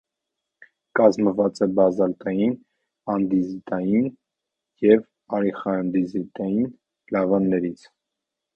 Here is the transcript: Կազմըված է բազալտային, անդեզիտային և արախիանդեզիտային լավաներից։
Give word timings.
Կազմըված 0.99 1.59
է 1.65 1.67
բազալտային, 1.79 2.55
անդեզիտային 3.17 4.09
և 4.89 5.07
արախիանդեզիտային 5.41 6.75
լավաներից։ 7.19 7.89